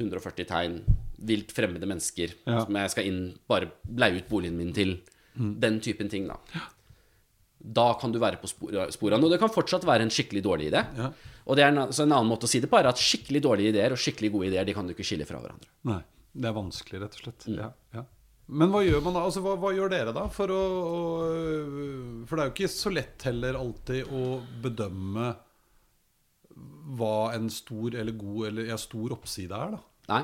[0.00, 0.76] 140 tegn,
[1.28, 2.64] vilt fremmede mennesker Ja.
[2.64, 5.00] som jeg skal inn, bare leie ut boligen min til.
[5.36, 6.36] Den typen ting, da.
[7.60, 9.22] Da kan du være på spor- sporene.
[9.24, 10.80] Og det kan fortsatt være en skikkelig dårlig idé.
[10.96, 11.10] Ja.
[11.46, 13.42] Og det er en, så en annen måte å si det på er at skikkelig
[13.44, 15.68] dårlige ideer og skikkelig gode ideer De kan du ikke skille fra hverandre.
[15.84, 16.00] Nei.
[16.32, 17.46] Det er vanskelig, rett og slett.
[17.50, 17.56] Mm.
[17.58, 18.04] Ja, ja.
[18.50, 19.20] Men hva gjør man?
[19.20, 20.24] Altså, hva, hva gjør dere da?
[20.34, 21.00] For, å, å,
[22.26, 25.30] for det er jo ikke så lett heller alltid å bedømme
[26.98, 29.82] hva en stor eller god eller ja, stor oppside er, da.
[30.10, 30.22] Nei.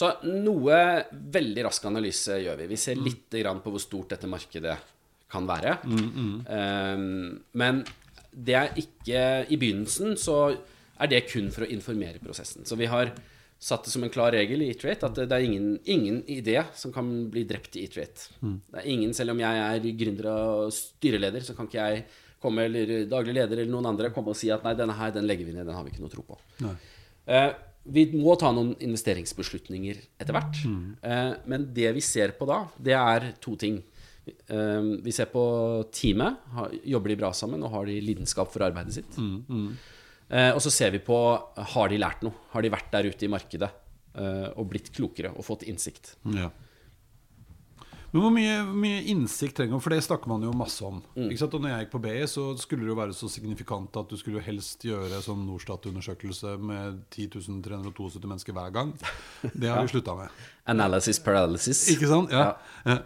[0.00, 0.76] Så noe
[1.10, 2.68] veldig rask analyse gjør vi.
[2.70, 4.76] Vi ser litt grann på hvor stort dette markedet
[5.30, 5.76] kan være.
[5.90, 7.82] Um, men
[8.30, 10.38] det er ikke I begynnelsen så
[11.00, 12.64] er det kun for å informere prosessen.
[12.68, 13.10] Så vi har
[13.60, 16.94] satt det som en klar regel i Eatrate at det er ingen, ingen idé som
[16.94, 18.30] kan bli drept i Iterate.
[18.72, 22.04] Det er ingen, selv om jeg er gründer og styreleder, så kan ikke jeg
[22.40, 25.28] komme, eller daglig leder eller noen andre komme og si at nei, denne her, den
[25.28, 26.38] legger vi ned, den har vi ikke noe tro på.
[27.28, 27.50] Eh,
[27.84, 30.64] vi må ta noen investeringsbeslutninger etter hvert.
[31.04, 33.82] Eh, men det vi ser på da, det er to ting.
[34.24, 35.44] Eh, vi ser på
[35.92, 36.40] teamet.
[36.56, 39.20] Har, jobber de bra sammen, og har de lidenskap for arbeidet sitt?
[40.30, 41.18] Eh, og så ser vi på
[41.74, 42.46] har de lært noe.
[42.54, 43.70] Har de vært der ute i markedet
[44.14, 46.14] eh, og blitt klokere og fått innsikt?
[46.36, 46.50] Ja.
[48.10, 49.82] Men hvor mye, mye innsikt trenger man?
[49.84, 50.98] For det snakker man jo masse om.
[51.14, 51.28] Mm.
[51.30, 54.16] Og når jeg gikk på BI, så skulle det jo være så signifikant at du
[54.18, 58.90] skulle helst gjøre sånn Norstat-undersøkelse med 10.372 mennesker hver gang.
[59.54, 60.42] Det har vi slutta med.
[60.74, 61.84] Analysis paralysis.
[61.94, 62.34] Ikke sant?
[62.34, 62.56] Ja.
[62.82, 62.98] Ja.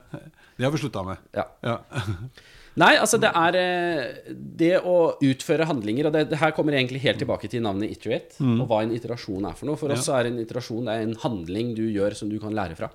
[0.57, 1.33] Det har vi slutta med.
[1.37, 1.51] Ja.
[1.65, 1.79] Ja.
[2.81, 7.05] Nei, altså det er eh, det å utføre handlinger Og det, det her kommer egentlig
[7.05, 9.79] helt tilbake til navnet iterate, og hva en iterasjon er for noe.
[9.79, 12.55] For oss så er en iterasjon det er en handling du gjør som du kan
[12.57, 12.91] lære fra.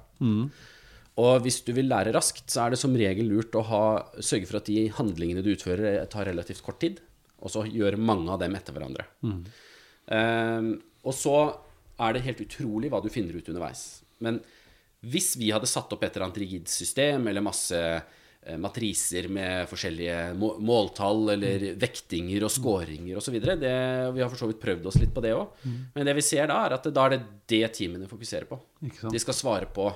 [1.19, 3.83] Og hvis du vil lære raskt, så er det som regel lurt å ha,
[4.19, 6.99] sørge for at de handlingene du utfører, eh, tar relativt kort tid,
[7.39, 9.07] og så gjør mange av dem etter hverandre.
[10.11, 10.69] Eh,
[11.03, 11.35] og så
[11.99, 14.01] er det helt utrolig hva du finner ut underveis.
[14.19, 14.39] Men
[15.07, 17.79] hvis vi hadde satt opp et eller annet rigid system, eller masse
[18.57, 23.35] matriser med forskjellige måltall eller vektinger og scoringer osv.
[23.37, 25.61] Vi har for så vidt prøvd oss litt på det òg.
[25.95, 28.57] Men det vi ser da, er at da er det det teamene fokuserer på.
[28.87, 29.13] Ikke sant?
[29.13, 29.89] De skal svare på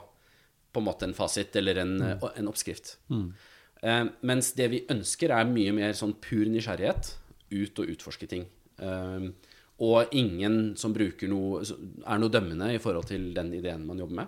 [0.73, 2.95] på en måte en fasit eller en, en oppskrift.
[3.83, 7.11] Eh, mens det vi ønsker, er mye mer sånn pur nysgjerrighet.
[7.53, 8.47] Ut og utforske ting.
[8.81, 9.27] Eh,
[9.83, 14.23] og ingen som bruker noe er noe dømmende i forhold til den ideen man jobber
[14.23, 14.27] med.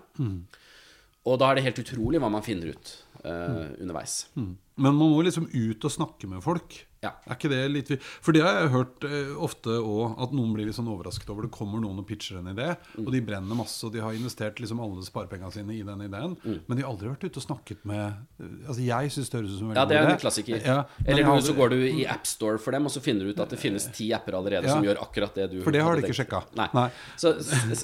[1.25, 2.91] Og da er det helt utrolig hva man finner ut
[3.25, 4.17] eh, underveis.
[4.35, 4.51] Mm.
[4.77, 6.77] Men man må liksom ut og snakke med folk.
[7.05, 7.11] Ja.
[7.29, 10.65] Er ikke det litt For det har jeg hørt eh, ofte òg, at noen blir
[10.69, 11.45] litt sånn overrasket over.
[11.47, 14.59] Det kommer noen og pitcher en idé, og de brenner masse, og de har investert
[14.63, 17.85] liksom alle sparepengene sine i den ideen, men de har aldri vært ute og snakket
[17.87, 18.05] med
[18.41, 20.61] eh, Altså, jeg syns det høres ut som en Ja, det er en klassiker.
[20.65, 23.41] Ja, Eller noen så går du i AppStore for dem, og så finner du ut
[23.43, 24.73] at det finnes ti apper allerede Ja.
[24.77, 26.41] som gjør akkurat det du For det har de ikke sjekka.
[26.57, 26.67] Nei.
[26.73, 26.87] Nei.
[27.21, 27.35] Så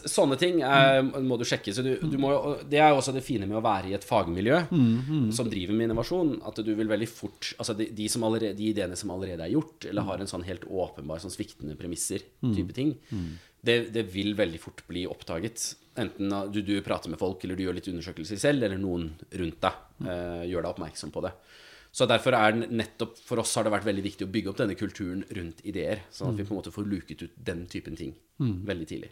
[0.10, 1.74] sånne ting er, må du sjekke.
[1.76, 2.32] Så du, du må,
[2.72, 5.76] det er jo også det fine med å være i et fagmiljø Mm, som driver
[5.76, 9.11] med innovasjon, at du vil veldig fort Altså de, de, som allerede, de ideene som
[9.14, 12.56] allerede er gjort, eller har en sånn helt åpenbar sånn sviktende premisser, Mm.
[12.56, 12.96] type ting,
[13.64, 15.76] det, det vil veldig fort bli oppdaget.
[16.02, 19.60] Enten du, du prater med folk, eller du gjør litt undersøkelser selv, eller noen rundt
[19.62, 21.34] deg eh, gjør deg oppmerksom på det.
[21.92, 24.78] Så derfor er nettopp For oss har det vært veldig viktig å bygge opp denne
[24.80, 28.14] kulturen rundt ideer, sånn at vi på en måte får luket ut den typen ting
[28.40, 29.10] veldig tidlig.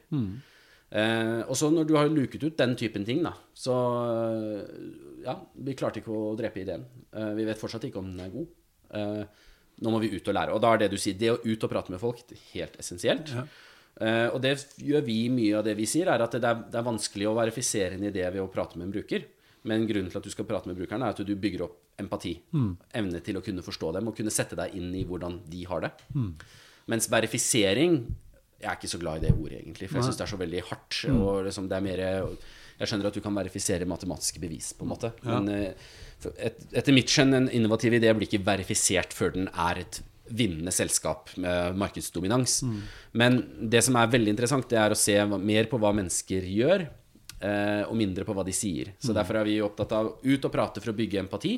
[0.90, 4.64] Eh, og så når du har luket ut den typen ting, da, så eh,
[5.28, 6.86] Ja, vi klarte ikke å drepe ideen.
[7.14, 8.48] Eh, vi vet fortsatt ikke om den er god.
[8.96, 9.24] Eh,
[9.82, 10.54] nå må vi ut og lære.
[10.56, 12.22] Og da er det du sier, det å ut og prate med folk,
[12.54, 13.32] helt essensielt.
[14.00, 16.80] Eh, og det gjør vi mye av det vi sier, er at det er, det
[16.80, 19.26] er vanskelig å verifisere en idé ved å prate med en bruker.
[19.68, 22.38] Men grunnen til at du skal prate med brukeren, er at du bygger opp empati.
[22.96, 25.82] Evne til å kunne forstå dem og kunne sette deg inn i hvordan de har
[25.84, 25.92] det.
[26.88, 28.06] Mens verifisering
[28.60, 29.88] Jeg er ikke så glad i det ordet, egentlig.
[29.88, 30.96] For jeg syns det er så veldig hardt.
[31.12, 32.00] Og liksom det er mer
[32.80, 35.12] Jeg skjønner at du kan verifisere matematiske bevis, på en måte.
[35.24, 39.50] Men eh, for et, etter mitt skjønn, en innovativ idé blir ikke verifisert før den
[39.54, 42.60] er et vinnende selskap med markedsdominans.
[43.18, 46.86] Men det som er veldig interessant, det er å se mer på hva mennesker gjør,
[47.42, 48.94] eh, og mindre på hva de sier.
[49.02, 51.56] Så derfor er vi opptatt av ut og prate for å bygge empati.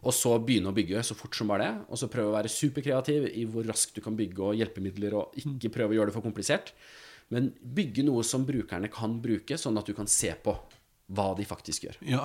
[0.00, 1.84] Og så begynne å bygge så fort som bare det.
[1.92, 5.36] Og så prøve å være superkreativ i hvor raskt du kan bygge, og hjelpemidler, og
[5.36, 6.72] ikke prøve å gjøre det for komplisert.
[7.30, 10.56] Men bygge noe som brukerne kan bruke, sånn at du kan se på
[11.10, 11.96] hva de faktisk gjør.
[12.06, 12.20] Ja?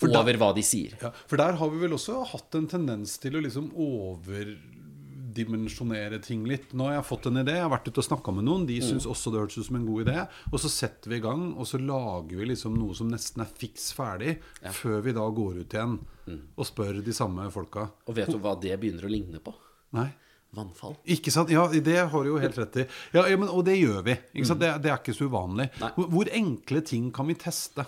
[0.00, 0.92] For der- Over hva de sier.
[1.02, 6.44] Ja, for der har vi vel også hatt en tendens til å liksom overdimensjonere ting
[6.48, 6.72] litt.
[6.76, 8.66] Nå har jeg fått en idé, jeg har vært ute og snakka med noen.
[8.68, 10.16] De syns også det hørtes ut som en god idé.
[10.52, 13.50] Og så setter vi i gang, og så lager vi liksom noe som nesten er
[13.58, 14.32] fiks ferdig,
[14.76, 15.94] før vi da går ut igjen
[16.56, 17.82] og spør de samme folka.
[18.08, 19.52] Og vet du hva det begynner å ligne på?
[19.98, 20.08] Nei?
[20.52, 20.98] Vannfall.
[21.08, 21.48] Ikke sant?
[21.48, 22.84] Ja, det har du jo helt rett i.
[23.14, 24.12] Ja, ja, men, og det gjør vi.
[24.36, 24.60] Ikke sant?
[24.60, 25.70] Det, det er ikke så uvanlig.
[25.96, 27.86] Hvor, hvor enkle ting kan vi teste?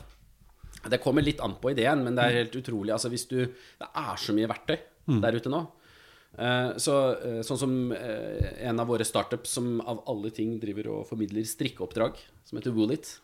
[0.90, 2.92] Det kommer litt an på ideen, men det er helt utrolig.
[2.92, 3.38] Altså hvis du,
[3.80, 4.76] det er så mye verktøy
[5.20, 5.62] der ute nå.
[6.38, 10.88] Eh, Så, eh, sånn som eh, en av våre startups som av alle ting driver
[10.94, 13.18] og formidler strikkeoppdrag, som heter Woolit.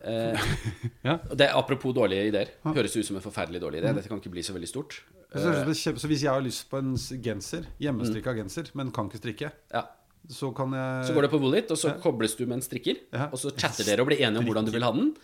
[1.04, 1.18] Ja.
[1.28, 2.48] det er Apropos dårlige ideer.
[2.64, 3.90] Høres ut som en forferdelig dårlig idé.
[3.94, 5.02] Dette kan ikke bli så veldig stort.
[5.30, 9.20] Så, så, så hvis jeg har lyst på en genser, hjemmestrikka genser, men kan ikke
[9.20, 9.84] strikke, Ja.
[10.28, 12.96] Så kan jeg Så går det på Woolit, og så kobles du med en strikker.
[13.12, 13.28] Ja.
[13.32, 15.14] Og så chatter dere og blir enige om hvordan du vil ha den.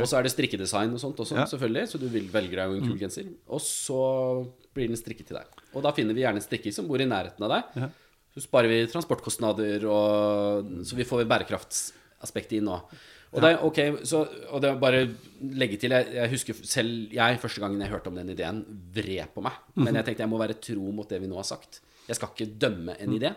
[0.00, 1.44] Og så er det strikkedesign og sånt også, Ja.
[1.44, 1.50] Mm.
[1.52, 1.84] selvfølgelig.
[1.92, 3.28] Så du vil velger deg en kul genser.
[3.48, 5.46] Og så blir den strikket til deg.
[5.74, 7.64] Og da finner vi gjerne en strikker som bor i nærheten av deg.
[7.82, 7.88] Ja.
[8.34, 12.82] Så sparer vi transportkostnader, og så vi får bærekraftsaspektet inn òg.
[13.30, 15.02] Og det, er- ok, så, og det er bare
[15.42, 18.62] legge til jeg, jeg husker selv jeg første gangen jeg hørte om den ideen,
[18.94, 19.52] vred på meg.
[19.76, 21.80] Men jeg tenkte jeg må være tro mot det vi nå har sagt.
[22.08, 23.34] Jeg skal ikke dømme en idé.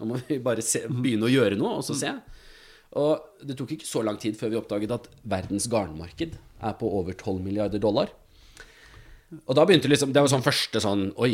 [0.00, 2.10] Nå må vi bare se, begynne å gjøre noe, og så se.
[3.00, 6.90] Og det tok ikke så lang tid før vi oppdaget at verdens garnmarked er på
[7.00, 8.12] over 12 milliarder dollar.
[9.34, 11.32] Og da begynte liksom Det var sånn første sånn Oi,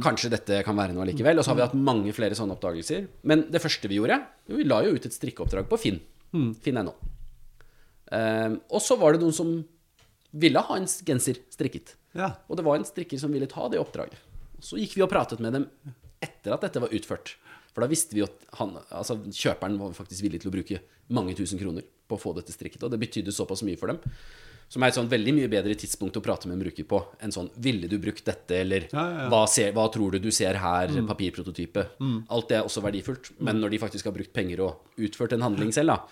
[0.00, 1.38] kanskje dette kan være noe likevel.
[1.38, 3.06] Og så har vi hatt mange flere sånne oppdagelser.
[3.28, 6.00] Men det første vi gjorde jo, Vi la jo ut et strikkeoppdrag på Finn.
[6.64, 6.96] Finn.no.
[8.06, 9.52] Um, og så var det noen som
[10.36, 11.96] ville ha en genser strikket.
[12.16, 12.32] Ja.
[12.48, 14.18] Og det var en strikker som ville ta det oppdraget.
[14.62, 15.66] Så gikk vi og pratet med dem
[16.22, 17.36] etter at dette var utført.
[17.74, 20.80] For da visste vi at han, altså kjøperen var faktisk villig til å bruke
[21.12, 22.86] mange tusen kroner på å få dette strikket.
[22.86, 24.00] Og det betydde såpass mye for dem.
[24.72, 27.30] Som er et sånn veldig mye bedre tidspunkt å prate med en bruker på enn
[27.30, 29.28] sånn 'Ville du brukt dette?' eller Ja, ja, ja.
[29.30, 31.86] Hva, ser, 'Hva tror du du ser her?' papirprototype.
[32.28, 33.30] Alt det er også verdifullt.
[33.38, 36.08] Men når de faktisk har brukt penger og utført en handling selv, da,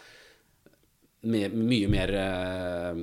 [1.22, 2.94] med, mye mer eh,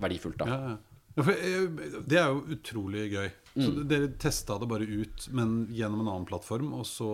[0.00, 0.78] verdifullt, da.
[1.18, 1.66] Eh,
[2.06, 3.30] det er jo utrolig gøy.
[3.56, 3.88] Så Mm.
[3.88, 7.08] Dere testa det bare ut, men gjennom en annen plattform, og så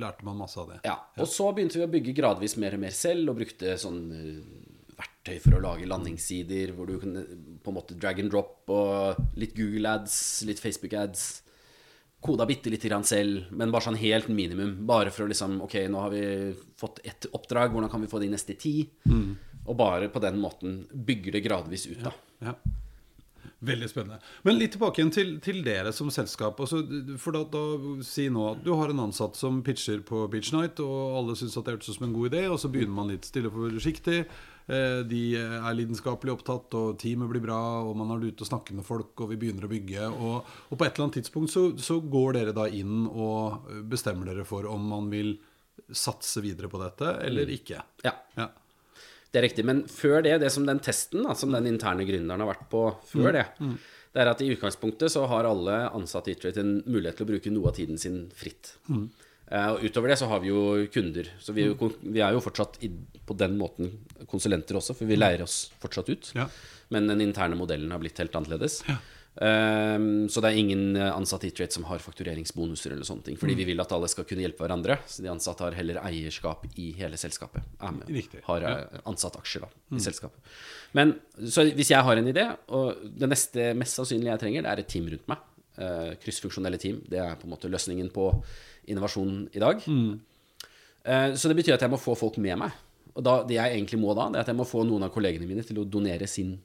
[0.00, 0.78] lærte man masse av det.
[0.84, 3.98] Ja, og så begynte vi å bygge gradvis mer og mer selv, og brukte sånn
[4.16, 4.38] eh,
[4.96, 7.24] verktøy for å lage landingssider, hvor du kunne
[7.62, 10.16] på en måte drag and drop, og litt Google ads,
[10.48, 11.42] litt Facebook ads.
[12.24, 14.86] Koda bitte lite grann selv, men bare sånn helt minimum.
[14.88, 18.22] Bare for å liksom Ok, nå har vi fått ett oppdrag, hvordan kan vi få
[18.22, 18.88] de neste ti?
[19.66, 22.12] Og bare på den måten bygger det gradvis ut, da.
[22.40, 22.54] Ja.
[23.64, 24.18] Veldig spennende.
[24.44, 26.58] Men litt tilbake igjen til, til dere som selskap.
[26.60, 26.82] Altså,
[27.20, 27.62] for da, da
[28.04, 31.56] Si nå at du har en ansatt som pitcher på Beach Night, og alle syns
[31.56, 34.18] det hørtes ut som en god idé, og så begynner man litt stille og forsiktig.
[34.66, 38.76] Eh, De er lidenskapelig opptatt, og teamet blir bra, og man er ute og snakker
[38.78, 40.10] med folk, og vi begynner å bygge.
[40.12, 44.30] Og, og på et eller annet tidspunkt så, så går dere da inn og bestemmer
[44.32, 45.34] dere for om man vil
[45.90, 47.80] satse videre på dette eller ikke.
[48.06, 48.12] Ja.
[48.38, 48.46] Ja.
[49.34, 49.64] Det er riktig.
[49.66, 52.86] Men før det, det som den testen da, som den interne gründeren har vært på
[53.10, 53.44] før det,
[54.14, 57.30] det er at i utgangspunktet så har alle ansatte i Itrate en mulighet til å
[57.32, 58.76] bruke noe av tiden sin fritt.
[59.50, 61.32] Eh, og utover det så har vi jo kunder.
[61.42, 62.92] Så vi er jo, vi er jo fortsatt i,
[63.26, 63.90] på den måten
[64.30, 66.30] konsulenter også, for vi leier oss fortsatt ut.
[66.38, 66.46] Ja.
[66.94, 68.80] Men den interne modellen har blitt helt annerledes.
[69.42, 73.38] Ehm, så det er ingen eh, ansatte i Trade som har faktureringsbonuser eller sånne ting.
[73.40, 74.98] Fordi vi vil at alle skal kunne hjelpe hverandre.
[75.10, 77.64] Så de ansatte har heller eierskap i hele selskapet.
[77.82, 78.76] Med, Har ja.
[79.10, 80.54] ansatt aksjer da, i selskapet.
[80.94, 84.72] Men så hvis jeg har en idé, og det neste mest sannsynlige jeg trenger, det
[84.74, 85.50] er et team rundt meg.
[85.74, 87.00] Uh, kryssfunksjonelle team.
[87.10, 88.28] Det er på en måte løsningen på
[88.92, 89.82] innovasjon i dag.
[91.04, 92.76] Eh, så det betyr at jeg må få folk med meg.
[93.14, 95.12] Og da, det jeg egentlig må da, det er at jeg må få noen av
[95.14, 96.56] kollegene mine til å donere sin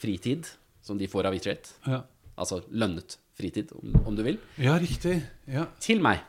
[0.00, 0.48] fritid,
[0.82, 1.74] som de får av Vitrate.
[1.86, 2.02] Ja.
[2.40, 5.18] Altså lønnet fritid, om, om du vil, ja, riktig.
[5.48, 5.66] Ja.
[5.80, 6.20] til meg.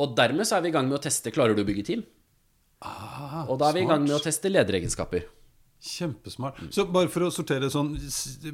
[0.00, 2.02] Og dermed så er vi i gang med å teste klarer du å bygge team.
[2.82, 5.28] Ah, Og da er vi i gang med å teste lederegenskaper.
[5.82, 6.60] Kjempesmart.
[6.70, 7.88] Så bare for å sortere sånn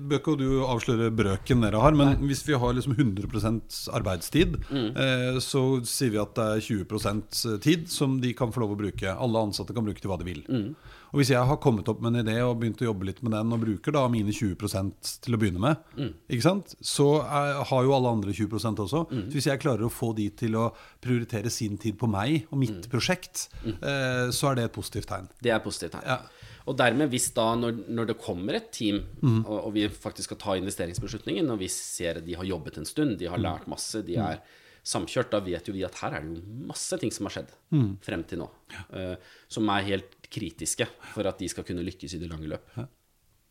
[0.08, 5.36] Bør ikke du avsløre brøken dere har, men hvis vi har liksom 100 arbeidstid, eh,
[5.44, 9.12] så sier vi at det er 20% tid som de kan få lov å bruke.
[9.12, 10.40] Alle ansatte kan bruke til hva de vil.
[11.12, 13.32] Og hvis jeg har kommet opp med en idé og begynt å jobbe litt med
[13.36, 15.80] den, og bruker da mine 20% til å begynne med,
[16.28, 16.74] ikke sant?
[16.84, 19.04] så er, har jo alle andre 20% også.
[19.08, 20.68] Så hvis jeg klarer å få de til å
[21.04, 25.30] prioritere sin tid på meg og mitt prosjekt, eh, så er det et positivt tegn.
[25.40, 26.08] Det er et positivt tegn.
[26.08, 26.20] Ja.
[26.68, 30.40] Og dermed, hvis da, når, når det kommer et team, og, og vi faktisk skal
[30.42, 34.02] ta investeringsbeslutningen, og vi ser at de har jobbet en stund, de har lært masse,
[34.04, 34.42] de er
[34.88, 37.54] samkjørt, da vet jo vi at her er det jo masse ting som har skjedd
[38.04, 38.48] frem til nå,
[38.96, 39.14] eh,
[39.52, 42.68] som er helt kritiske for at de skal kunne lykkes i det lange løp.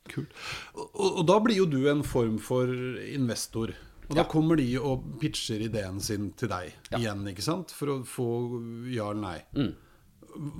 [0.07, 0.31] Kult.
[0.75, 2.69] Og, og, og da blir jo du en form for
[3.11, 3.73] investor.
[4.07, 4.29] Og da Ja.
[4.31, 6.97] kommer de og pitcher ideen sin til deg Ja.
[7.01, 7.71] igjen, ikke sant?
[7.75, 8.27] For å få
[8.93, 9.41] ja eller nei.
[9.57, 9.73] Mm.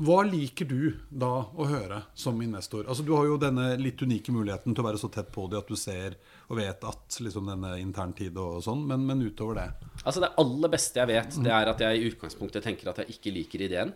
[0.03, 2.84] Hva liker du da å høre som investor?
[2.89, 5.60] Altså Du har jo denne litt unike muligheten til å være så tett på det
[5.60, 6.15] at du ser
[6.49, 9.67] og vet at liksom denne interntid og sånn, men, men utover det
[10.03, 13.15] Altså Det aller beste jeg vet, det er at jeg i utgangspunktet tenker at jeg
[13.19, 13.93] ikke liker ideen.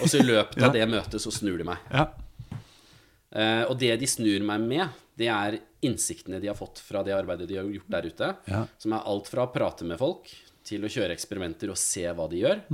[0.00, 1.80] Og så i løpet av det møtet så snur de meg.
[1.92, 2.06] Ja.
[3.30, 7.14] Eh, og det de snur meg med, det er innsiktene de har fått fra det
[7.16, 8.32] arbeidet de har gjort der ute.
[8.50, 8.64] Ja.
[8.80, 10.32] Som er alt fra å prate med folk
[10.66, 12.64] til å kjøre eksperimenter og se hva de gjør.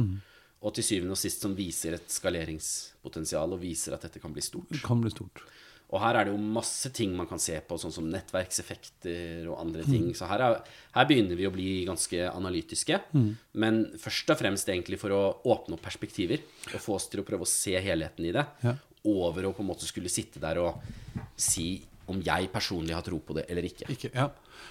[0.67, 4.43] Og til syvende og sist som viser et skaleringspotensial og viser at dette kan bli
[4.43, 4.73] stort.
[4.73, 5.45] Det kan bli stort.
[5.95, 9.61] Og her er det jo masse ting man kan se på, sånn som nettverkseffekter og
[9.63, 10.09] andre ting.
[10.19, 10.57] Så her, er,
[10.97, 12.99] her begynner vi å bli ganske analytiske.
[13.63, 17.27] Men først og fremst egentlig for å åpne opp perspektiver og få oss til å
[17.29, 18.47] prøve å se helheten i det.
[18.67, 18.75] Ja.
[19.07, 20.83] Over å på en måte skulle sitte der og
[21.39, 21.79] si
[22.13, 23.89] om jeg personlig har tro på det eller ikke.
[23.93, 24.29] Ikke, ja.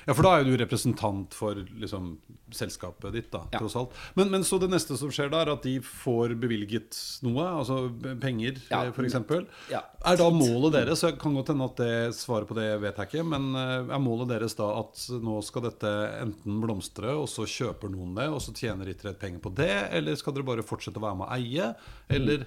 [0.07, 2.15] Ja, for da er jo du representant for liksom,
[2.53, 3.59] selskapet ditt, da, Ja.
[3.59, 3.93] tross alt.
[4.17, 7.77] Men, men så det neste som skjer da, er at de får bevilget noe, altså
[8.21, 8.83] penger Ja.
[8.87, 8.91] ja.
[8.95, 9.17] f.eks.
[9.71, 9.83] Ja.
[10.05, 13.11] Er da målet deres, så kan godt hende at det svaret på det vet jeg
[13.11, 17.45] ikke, men eh, er målet deres da at nå skal dette enten blomstre, og så
[17.49, 21.01] kjøper noen det, og så tjener Itrett penger på det, eller skal dere bare fortsette
[21.01, 21.71] å være med å eie,
[22.09, 22.45] eller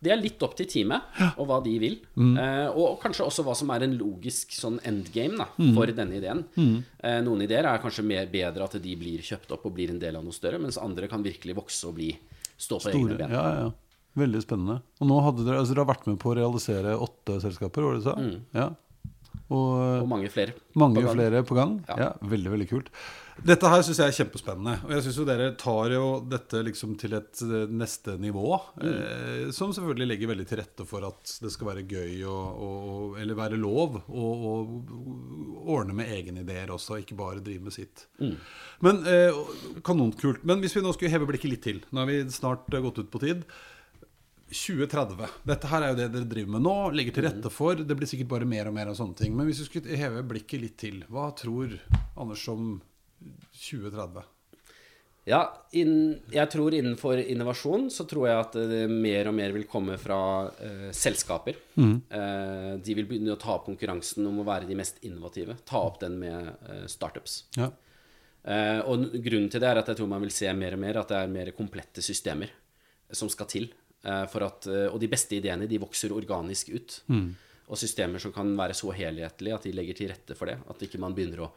[0.00, 1.98] Det er litt opp til teamet og hva de vil.
[2.16, 6.44] Eh, og kanskje også hva som er en logisk sånn endgame da, for denne ideen.
[6.56, 10.00] Eh, noen ideer er kanskje mer bedre at de blir kjøpt opp og blir en
[10.02, 12.12] del av noe større, mens andre kan virkelig vokse og bli,
[12.56, 13.32] stå på egne ben.
[13.32, 13.70] Ja, ja, ja.
[14.20, 14.80] Veldig spennende.
[14.98, 17.94] Og nå hadde dere, altså dere har vært med på å realisere åtte selskaper, var
[17.94, 18.16] det du sa?
[18.56, 18.70] Ja.
[19.50, 20.54] Og Og mange flere.
[20.78, 21.80] Mange på flere på gang.
[21.88, 21.96] Ja.
[22.06, 22.12] Ja.
[22.22, 22.92] Veldig, veldig kult.
[23.40, 24.74] Dette her syns jeg er kjempespennende.
[24.84, 28.58] Og jeg syns jo dere tar jo dette liksom til et eh, neste nivå.
[28.84, 33.16] Eh, som selvfølgelig legger veldig til rette for at det skal være gøy og, og,
[33.22, 34.26] eller være lov å
[35.72, 38.04] ordne med egne ideer også, ikke bare drive med sitt.
[38.84, 39.40] Men eh,
[39.86, 40.44] Kanonkult.
[40.44, 43.00] Men hvis vi nå skulle heve blikket litt til, nå har vi snart eh, gått
[43.02, 43.48] ut på tid.
[44.50, 45.30] 2030.
[45.46, 47.78] Dette her er jo det dere driver med nå, legger til rette for.
[47.78, 49.32] Det blir sikkert bare mer og mer av sånne ting.
[49.36, 51.78] Men hvis vi skulle heve blikket litt til, hva tror
[52.20, 52.76] Anders om
[53.54, 54.28] 2030?
[55.28, 55.40] Ja,
[55.76, 59.98] inn, jeg tror innenfor innovasjon så tror jeg at det mer og mer vil komme
[60.00, 61.58] fra uh, selskaper.
[61.76, 65.58] Eh, de vil begynne å ta opp konkurransen om å være de mest innovative.
[65.68, 67.44] Ta opp den med uh, startups.
[67.60, 67.68] Ja.
[68.40, 71.02] Eh, og grunnen til det er at jeg tror man vil se mer og mer
[71.02, 72.52] at det er mer komplette systemer
[73.12, 73.68] som skal til.
[74.02, 77.00] Eh, for at, eh, og de beste ideene de vokser organisk ut.
[77.70, 80.56] Og systemer som kan være så helhetlige at de legger til rette for det.
[80.68, 81.52] At ikke man begynner å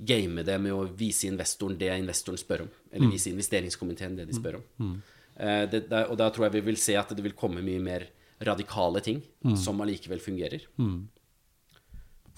[0.00, 2.70] game det med å vise investoren det investoren spør om.
[2.92, 4.94] Eller vise investeringskomiteen det de spør om.
[5.36, 7.82] Eh, det, der, og da tror jeg vi vil se at det vil komme mye
[7.82, 8.06] mer
[8.40, 9.18] radikale ting
[9.58, 10.62] som allikevel fungerer.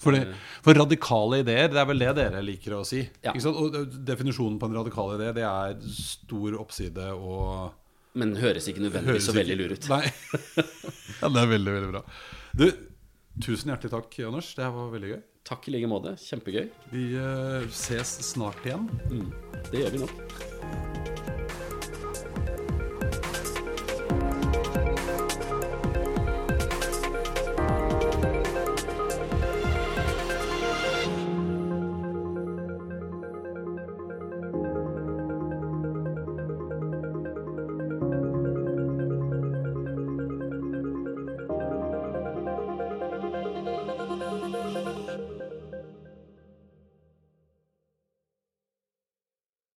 [0.03, 0.33] For, det,
[0.65, 3.05] for radikale ideer, det er vel det dere liker å si?
[3.23, 3.31] Ja.
[3.31, 3.55] Ikke sant?
[3.55, 7.71] Og definisjonen på en radikal idé, det er stor oppside og
[8.19, 9.89] Men høres ikke nødvendigvis så veldig lur ut.
[9.89, 10.03] Nei.
[11.21, 12.03] ja, det er veldig, veldig bra.
[12.53, 12.67] Du,
[13.41, 14.53] tusen hjertelig takk, Anders.
[14.53, 15.21] Det her var veldig gøy.
[15.49, 16.15] Takk i like måte.
[16.21, 16.69] Kjempegøy.
[16.93, 18.87] Vi uh, ses snart igjen.
[19.71, 21.22] Det gjør vi nå.